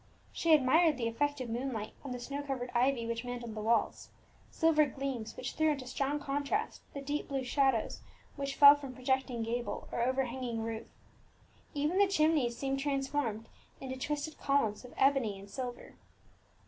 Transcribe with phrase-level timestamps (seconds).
[0.31, 4.09] She admired the effect of moonlight on the snow covered ivy which mantled the walls
[4.49, 8.01] silver gleams which threw into strong contrast the deep black shadows
[8.35, 10.87] which fell from projecting gable or overhanging roof.
[11.75, 13.47] Even the chimneys seemed transformed
[13.79, 15.93] into twisted columns of ebony and silver.